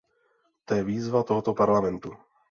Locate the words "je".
0.75-0.81